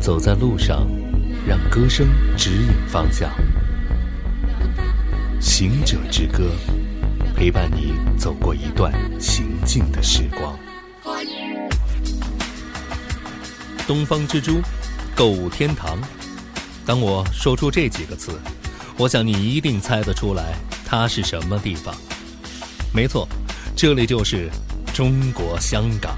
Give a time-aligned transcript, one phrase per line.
[0.00, 0.86] 走在路上，
[1.46, 3.30] 让歌声指引方向。
[5.38, 6.52] 行者之歌，
[7.36, 8.90] 陪伴你走过一段
[9.20, 10.58] 行进的时光。
[13.86, 14.62] 东方之珠，
[15.14, 15.98] 购物天堂。
[16.86, 18.40] 当我说出这几个词，
[18.96, 20.54] 我想你一定猜得出来，
[20.86, 21.94] 它是什么地方？
[22.92, 23.28] 没错，
[23.76, 24.48] 这里就是
[24.94, 26.16] 中国香港。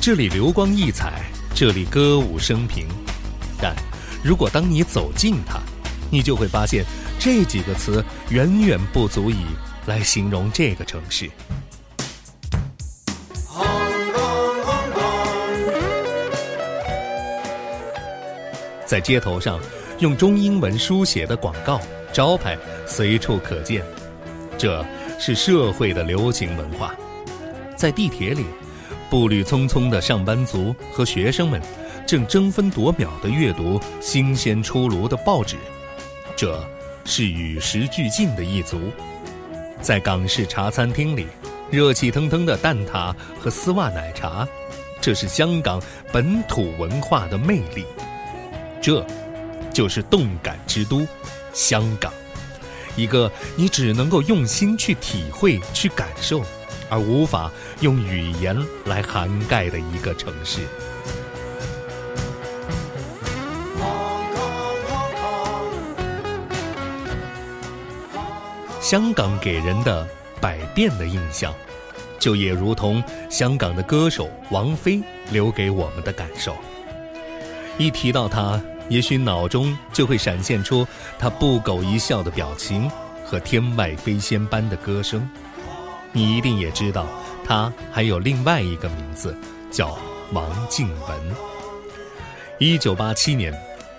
[0.00, 1.24] 这里流光溢彩，
[1.58, 2.86] 这里歌舞升平。
[3.58, 3.74] 但，
[4.22, 5.58] 如果当你走近它，
[6.10, 6.84] 你就会发现
[7.18, 9.46] 这几个词远远不足以
[9.86, 11.30] 来形容这个城市。
[18.84, 19.58] 在街头上，
[20.00, 21.80] 用中英文书写的广告
[22.12, 22.54] 招牌
[22.86, 23.82] 随处可见，
[24.58, 24.84] 这
[25.18, 26.94] 是社会的流行文化。
[27.74, 28.44] 在地铁里，
[29.08, 31.60] 步履匆匆的上班族和学生们
[32.06, 35.56] 正争分夺秒地阅读新鲜出炉的报纸，
[36.34, 36.62] 这
[37.04, 38.78] 是与时俱进的一族。
[39.80, 41.26] 在港式茶餐厅里，
[41.70, 44.46] 热气腾腾的蛋挞和丝袜奶茶，
[45.00, 45.80] 这是香港
[46.12, 47.84] 本土文化的魅力。
[48.80, 49.04] 这，
[49.72, 51.06] 就是动感之都，
[51.52, 52.12] 香港，
[52.96, 56.42] 一个你只能够用心去体会、去感受，
[56.88, 60.60] 而无法用语言来涵盖的一个城市。
[68.80, 70.06] 香港给人的
[70.40, 71.52] 百变的印象，
[72.18, 76.56] 就也如同香港的歌手王菲留给我们的感受。
[77.78, 78.60] 一提到她。
[78.88, 80.86] 也许脑中就会闪现出
[81.18, 82.88] 他不苟一笑的表情
[83.24, 85.28] 和天外飞仙般的歌声。
[86.16, 87.06] 你一定也知道，
[87.44, 89.36] 他还有另外一个名字，
[89.70, 89.98] 叫
[90.32, 91.20] 王静文。
[92.58, 93.52] 一九八七年，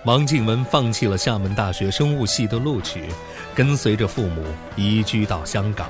[0.04, 3.04] 王静文放弃了厦门大学生物系的录取，
[3.54, 4.42] 跟随着父母
[4.74, 5.88] 移居到香港，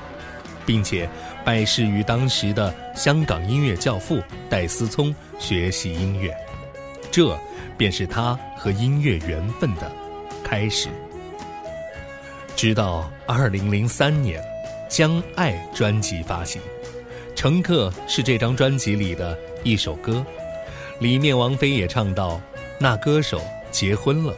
[0.67, 1.09] 并且
[1.43, 6.31] 拜师于当时的香港音乐教父戴思聪学习音乐。
[7.09, 7.35] 这。
[7.79, 9.89] 便是他和音乐缘分的
[10.43, 10.89] 开始。
[12.57, 14.43] 直到二零零三年，
[14.89, 16.59] 《将爱》专辑发行，
[17.35, 20.25] 《乘客》是这张专辑里的一首歌，
[20.99, 22.41] 里面王菲也唱到
[22.79, 23.39] ：“那歌手
[23.71, 24.35] 结婚了，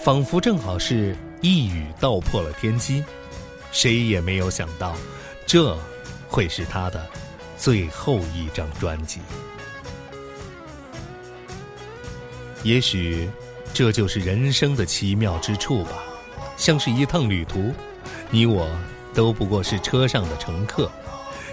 [0.00, 3.04] 仿佛正好是一语道破了天机。”
[3.70, 4.94] 谁也没有想到，
[5.46, 5.78] 这
[6.28, 7.06] 会是他的
[7.56, 9.20] 最后一张专辑。
[12.62, 13.28] 也许，
[13.72, 16.02] 这就是人生的奇妙之处吧。
[16.56, 17.72] 像是一趟旅途，
[18.30, 18.68] 你我
[19.14, 20.90] 都不过是车上的乘客。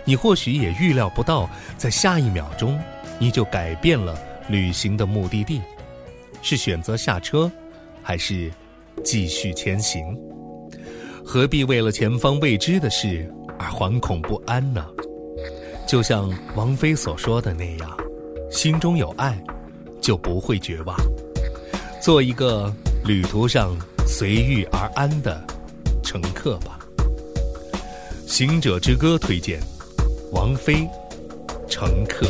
[0.05, 2.79] 你或许也预料不到，在下一秒钟，
[3.19, 5.61] 你就改变了旅行的目的地，
[6.41, 7.51] 是选择下车，
[8.01, 8.51] 还是
[9.03, 10.17] 继续前行？
[11.25, 14.85] 何必为了前方未知的事而惶恐不安呢？
[15.87, 17.97] 就像王菲所说的那样，
[18.49, 19.37] 心中有爱。
[20.01, 20.95] 就不会绝望，
[22.01, 23.77] 做一个旅途上
[24.07, 25.45] 随遇而安的
[26.01, 26.78] 乘客吧。
[28.29, 29.59] 行者之歌推荐，
[30.31, 30.75] 王菲，
[31.67, 32.27] 《乘客》。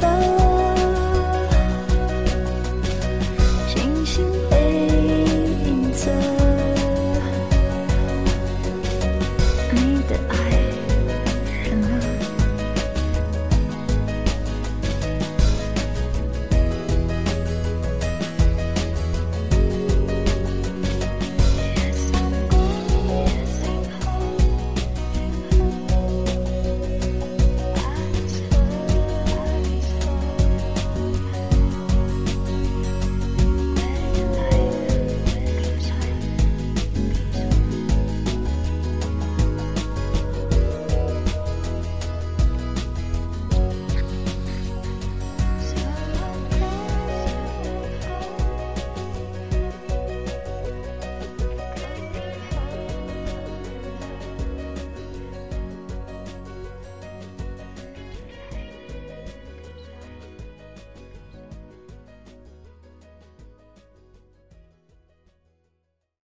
[0.00, 0.31] 色。